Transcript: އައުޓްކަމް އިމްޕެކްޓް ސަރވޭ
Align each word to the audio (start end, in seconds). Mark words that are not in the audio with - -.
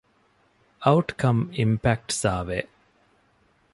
އައުޓްކަމް 0.83 1.41
އިމްޕެކްޓް 1.57 2.15
ސަރވޭ 2.21 2.59